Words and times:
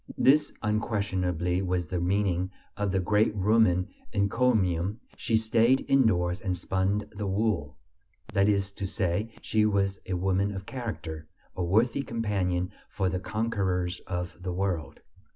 This 0.17 0.51
unquestionably 0.63 1.61
was 1.61 1.85
the 1.87 2.01
meaning 2.01 2.49
of 2.75 2.91
the 2.91 2.99
great 2.99 3.35
Roman 3.35 3.87
encomium: 4.11 4.99
"She 5.15 5.37
stayed 5.37 5.85
indoors 5.87 6.41
and 6.41 6.57
spun 6.57 7.07
the 7.11 7.27
wool," 7.27 7.77
that 8.33 8.49
is 8.49 8.71
to 8.71 8.87
say, 8.87 9.31
she 9.43 9.63
was 9.63 9.99
a 10.07 10.13
woman 10.15 10.55
of 10.55 10.65
character, 10.65 11.27
a 11.55 11.63
worthy 11.63 12.01
companion 12.01 12.71
for 12.89 13.09
the 13.09 13.19
conquerors 13.19 13.99
of 14.07 14.35
the 14.41 14.51
world. 14.51 15.01